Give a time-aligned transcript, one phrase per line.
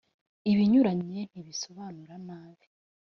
[0.51, 2.65] ibinyuranye ntibisobanura nabi.